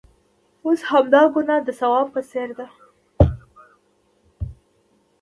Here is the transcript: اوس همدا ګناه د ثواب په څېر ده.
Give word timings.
اوس 0.65 0.81
همدا 0.91 1.21
ګناه 1.33 1.61
د 1.67 1.69
ثواب 1.79 2.07
په 2.15 2.21
څېر 2.29 2.49
ده. 2.59 2.67